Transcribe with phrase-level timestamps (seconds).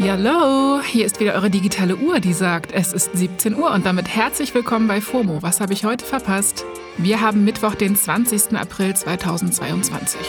[0.00, 4.06] Hallo, hier ist wieder eure digitale Uhr, die sagt, es ist 17 Uhr und damit
[4.06, 5.42] herzlich willkommen bei FOMO.
[5.42, 6.64] Was habe ich heute verpasst?
[6.98, 8.56] Wir haben Mittwoch, den 20.
[8.56, 10.20] April 2022.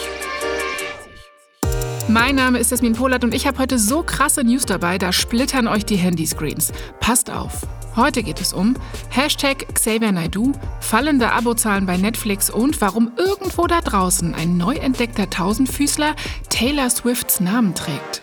[2.08, 5.68] Mein Name ist Jasmin Polat und ich habe heute so krasse News dabei, da splittern
[5.68, 6.72] euch die Handyscreens.
[6.98, 7.60] Passt auf.
[7.94, 8.74] Heute geht es um
[9.10, 10.50] Hashtag Xavier Naidu,
[10.80, 16.16] fallende Abozahlen bei Netflix und warum irgendwo da draußen ein neu entdeckter Tausendfüßler
[16.48, 18.22] Taylor Swifts Namen trägt.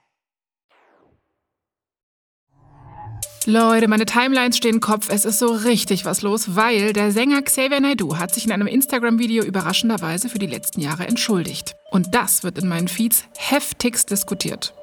[3.47, 5.09] Leute, meine Timelines stehen Kopf.
[5.09, 8.67] Es ist so richtig was los, weil der Sänger Xavier Naidoo hat sich in einem
[8.67, 11.75] Instagram-Video überraschenderweise für die letzten Jahre entschuldigt.
[11.89, 14.75] Und das wird in meinen Feeds heftigst diskutiert.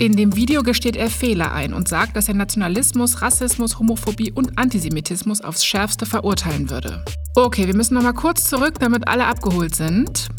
[0.00, 4.58] In dem Video gesteht er Fehler ein und sagt, dass er Nationalismus, Rassismus, Homophobie und
[4.58, 7.04] Antisemitismus aufs Schärfste verurteilen würde.
[7.36, 10.30] Okay, wir müssen noch mal kurz zurück, damit alle abgeholt sind.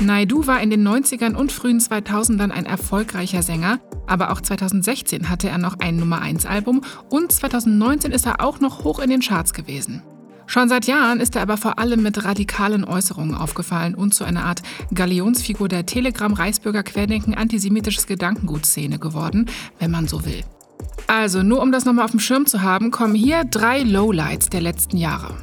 [0.00, 5.48] Naidu war in den 90ern und frühen 2000ern ein erfolgreicher Sänger, aber auch 2016 hatte
[5.48, 10.02] er noch ein Nummer-1-Album und 2019 ist er auch noch hoch in den Charts gewesen.
[10.46, 14.44] Schon seit Jahren ist er aber vor allem mit radikalen Äußerungen aufgefallen und zu einer
[14.44, 19.46] Art Galionsfigur der Telegram-Reisbürger-Querdenken-antisemitisches Gedankengut-Szene geworden,
[19.78, 20.42] wenn man so will.
[21.06, 24.60] Also, nur um das nochmal auf dem Schirm zu haben, kommen hier drei Lowlights der
[24.60, 25.34] letzten Jahre.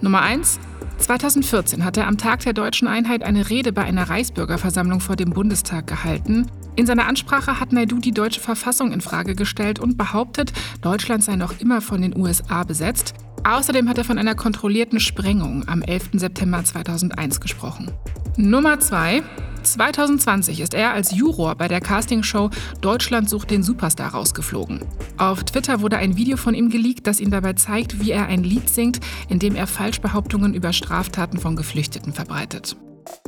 [0.00, 0.58] Nummer 1.
[0.98, 5.30] 2014 hat er am Tag der deutschen Einheit eine Rede bei einer Reichsbürgerversammlung vor dem
[5.30, 6.50] Bundestag gehalten.
[6.76, 10.52] In seiner Ansprache hat Naidu die deutsche Verfassung in Frage gestellt und behauptet,
[10.82, 13.14] Deutschland sei noch immer von den USA besetzt.
[13.44, 16.10] Außerdem hat er von einer kontrollierten Sprengung am 11.
[16.14, 17.90] September 2001 gesprochen.
[18.36, 19.22] Nummer 2.
[19.62, 22.50] 2020 ist er als Juror bei der Castingshow
[22.82, 24.80] Deutschland sucht den Superstar rausgeflogen.
[25.16, 28.44] Auf Twitter wurde ein Video von ihm geleakt, das ihn dabei zeigt, wie er ein
[28.44, 32.76] Lied singt, in dem er Falschbehauptungen über Straftaten von Geflüchteten verbreitet.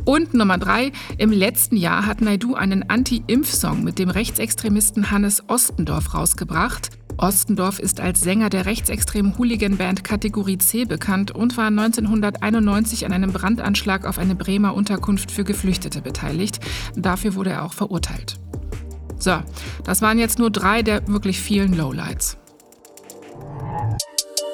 [0.05, 6.15] Und Nummer drei, im letzten Jahr hat Naidu einen Anti-Impf-Song mit dem Rechtsextremisten Hannes Ostendorf
[6.15, 6.91] rausgebracht.
[7.19, 13.33] Ostendorf ist als Sänger der rechtsextremen Hooligan-Band Kategorie C bekannt und war 1991 an einem
[13.33, 16.61] Brandanschlag auf eine Bremer Unterkunft für Geflüchtete beteiligt.
[16.97, 18.39] Dafür wurde er auch verurteilt.
[19.19, 19.43] So,
[19.85, 22.39] das waren jetzt nur drei der wirklich vielen Lowlights.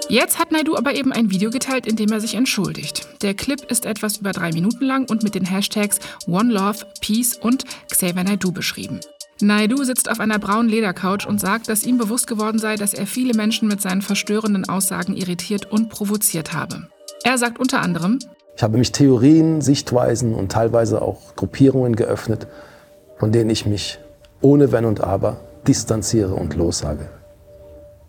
[0.08, 3.08] Jetzt hat Naidu aber eben ein Video geteilt, in dem er sich entschuldigt.
[3.22, 7.36] Der Clip ist etwas über drei Minuten lang und mit den Hashtags One Love, Peace
[7.36, 9.00] und Xavier Naidu beschrieben.
[9.40, 13.06] Naidu sitzt auf einer braunen Ledercouch und sagt, dass ihm bewusst geworden sei, dass er
[13.06, 16.88] viele Menschen mit seinen verstörenden Aussagen irritiert und provoziert habe.
[17.24, 18.18] Er sagt unter anderem,
[18.56, 22.46] ich habe mich Theorien, Sichtweisen und teilweise auch Gruppierungen geöffnet,
[23.18, 23.98] von denen ich mich
[24.40, 27.08] ohne Wenn und Aber distanziere und lossage.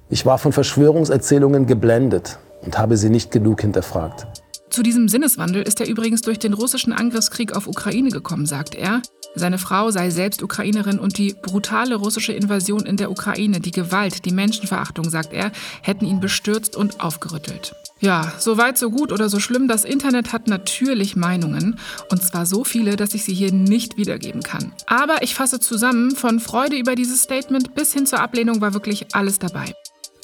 [0.10, 4.28] Ich war von Verschwörungserzählungen geblendet und habe sie nicht genug hinterfragt.
[4.70, 9.02] Zu diesem Sinneswandel ist er übrigens durch den russischen Angriffskrieg auf Ukraine gekommen, sagt er.
[9.34, 14.26] Seine Frau sei selbst Ukrainerin und die brutale russische Invasion in der Ukraine, die Gewalt,
[14.26, 15.52] die Menschenverachtung, sagt er,
[15.82, 17.74] hätten ihn bestürzt und aufgerüttelt.
[18.00, 19.68] Ja, so weit, so gut oder so schlimm.
[19.68, 21.80] Das Internet hat natürlich Meinungen.
[22.12, 24.74] Und zwar so viele, dass ich sie hier nicht wiedergeben kann.
[24.88, 29.16] Aber ich fasse zusammen, von Freude über dieses Statement bis hin zur Ablehnung war wirklich
[29.16, 29.74] alles dabei.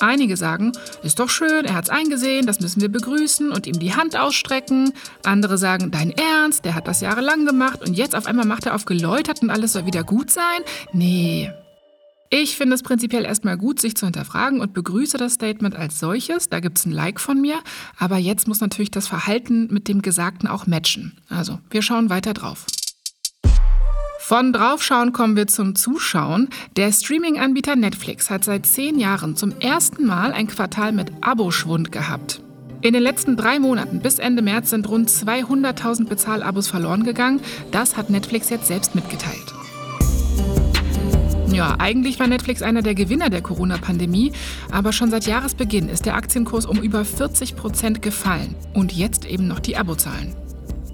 [0.01, 0.71] Einige sagen,
[1.03, 4.93] ist doch schön, er hat's eingesehen, das müssen wir begrüßen und ihm die Hand ausstrecken.
[5.23, 8.73] Andere sagen, dein Ernst, der hat das jahrelang gemacht und jetzt auf einmal macht er
[8.73, 10.61] auf geläutert und alles soll wieder gut sein?
[10.91, 11.51] Nee.
[12.31, 16.49] Ich finde es prinzipiell erstmal gut, sich zu hinterfragen und begrüße das Statement als solches.
[16.49, 17.59] Da gibt's ein Like von mir.
[17.99, 21.19] Aber jetzt muss natürlich das Verhalten mit dem Gesagten auch matchen.
[21.27, 22.65] Also, wir schauen weiter drauf.
[24.31, 26.47] Von Draufschauen kommen wir zum Zuschauen.
[26.77, 32.41] Der Streaming-Anbieter Netflix hat seit zehn Jahren zum ersten Mal ein Quartal mit Aboschwund gehabt.
[32.79, 37.41] In den letzten drei Monaten bis Ende März sind rund 200.000 Bezahlabos verloren gegangen.
[37.71, 39.53] Das hat Netflix jetzt selbst mitgeteilt.
[41.51, 44.31] Ja, eigentlich war Netflix einer der Gewinner der Corona-Pandemie,
[44.71, 48.55] aber schon seit Jahresbeginn ist der Aktienkurs um über 40 Prozent gefallen.
[48.73, 50.40] Und jetzt eben noch die Abozahlen.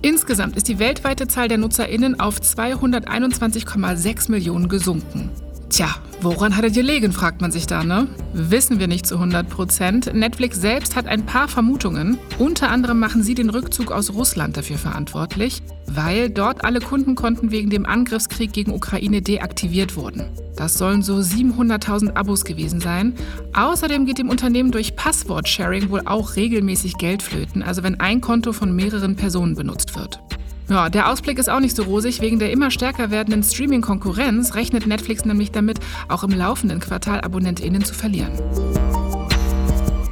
[0.08, 5.30] Insgesamt ist die weltweite Zahl der NutzerInnen auf 221,6 Millionen gesunken.
[5.78, 8.08] Tja, woran hattet ihr legen, fragt man sich da, ne?
[8.34, 10.12] Wissen wir nicht zu 100 Prozent.
[10.12, 12.18] Netflix selbst hat ein paar Vermutungen.
[12.40, 17.70] Unter anderem machen sie den Rückzug aus Russland dafür verantwortlich, weil dort alle Kundenkonten wegen
[17.70, 20.26] dem Angriffskrieg gegen Ukraine deaktiviert wurden.
[20.56, 23.14] Das sollen so 700.000 Abos gewesen sein.
[23.54, 28.52] Außerdem geht dem Unternehmen durch Passwort-Sharing wohl auch regelmäßig Geld flöten, also wenn ein Konto
[28.52, 30.20] von mehreren Personen benutzt wird.
[30.70, 32.20] Ja, der Ausblick ist auch nicht so rosig.
[32.20, 35.80] Wegen der immer stärker werdenden Streaming-Konkurrenz rechnet Netflix nämlich damit,
[36.10, 38.32] auch im laufenden Quartal AbonnentInnen zu verlieren.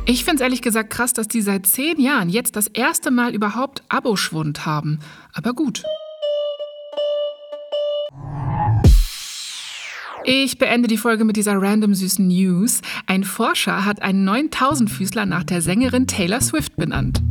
[0.06, 3.34] Ich finde es ehrlich gesagt krass, dass die seit zehn Jahren jetzt das erste Mal
[3.34, 5.00] überhaupt Aboschwund haben.
[5.34, 5.84] Aber gut.
[10.24, 12.82] Ich beende die Folge mit dieser random süßen News.
[13.08, 17.22] Ein Forscher hat einen 9000-Füßler nach der Sängerin Taylor Swift benannt.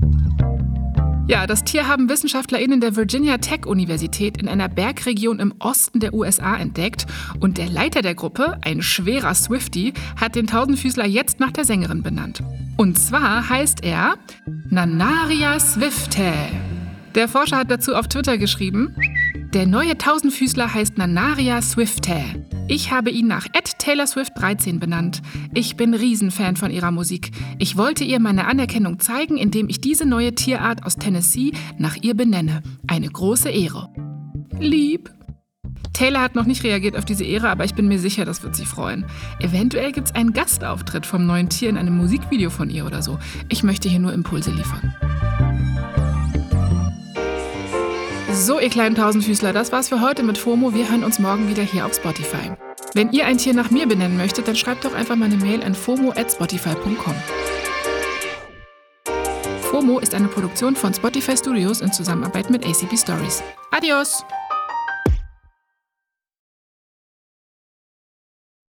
[1.27, 6.13] Ja, das Tier haben WissenschaftlerInnen der Virginia Tech Universität in einer Bergregion im Osten der
[6.13, 7.07] USA entdeckt
[7.41, 12.03] und der Leiter der Gruppe, ein schwerer Swifty, hat den Tausendfüßler jetzt nach der Sängerin
[12.03, 12.43] benannt.
[12.77, 14.17] Und zwar heißt er
[14.69, 16.31] Nanaria Swifte.
[17.15, 18.95] Der Forscher hat dazu auf Twitter geschrieben,
[19.55, 22.23] der neue Tausendfüßler heißt Nanaria Swifte.
[22.67, 25.21] Ich habe ihn nach Ed Taylor Swift 13 benannt.
[25.53, 27.31] Ich bin Riesenfan von ihrer Musik.
[27.59, 32.15] Ich wollte ihr meine Anerkennung zeigen, indem ich diese neue Tierart aus Tennessee nach ihr
[32.15, 32.63] benenne.
[32.87, 33.91] Eine große Ehre.
[34.59, 35.13] Lieb.
[35.93, 38.57] Taylor hat noch nicht reagiert auf diese Ehre, aber ich bin mir sicher, das wird
[38.57, 39.05] sie freuen.
[39.41, 43.19] Eventuell gibt es einen Gastauftritt vom neuen Tier in einem Musikvideo von ihr oder so.
[43.51, 44.95] Ich möchte hier nur Impulse liefern.
[48.37, 50.75] So, ihr kleinen Tausendfüßler, das war's für heute mit FOMO.
[50.75, 52.51] Wir hören uns morgen wieder hier auf Spotify.
[52.93, 55.63] Wenn ihr ein Tier nach mir benennen möchtet, dann schreibt doch einfach mal eine Mail
[55.63, 57.15] an fomo@spotify.com.
[59.63, 63.41] FOMO ist eine Produktion von Spotify Studios in Zusammenarbeit mit ACB Stories.
[63.71, 64.25] Adios!